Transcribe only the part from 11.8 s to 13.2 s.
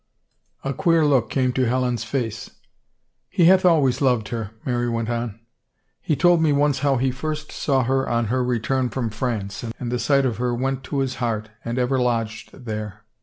lodged there.